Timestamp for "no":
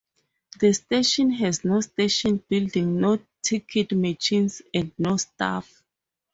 1.63-1.79, 2.99-3.19, 4.97-5.15